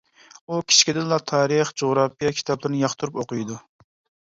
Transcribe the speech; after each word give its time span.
ئۇ 0.53 0.61
كىچىكىدىنلا 0.71 1.21
تارىخ، 1.33 1.75
جۇغراپىيە 1.85 2.35
كىتابلىرىنى 2.41 2.87
ياقتۇرۇپ 2.89 3.23
ئوقۇيدۇ. 3.25 3.65